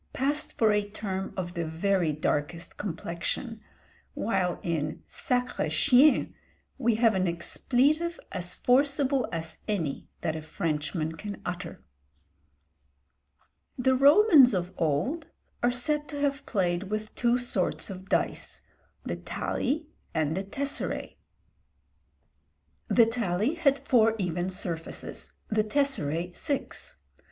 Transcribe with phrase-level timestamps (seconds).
[0.13, 3.61] _passed for a term of the very darkest complexion;
[4.15, 6.33] while in sacré chien,
[6.79, 11.83] we have an expletive as forcible as any that a Frenchman can utter.
[13.77, 15.27] The Romans of old
[15.61, 18.63] are said to have played with two sorts of dice,
[19.03, 21.17] the tali and the tesseræ.
[22.87, 26.97] The tali had four even surfaces, the tesseræ six.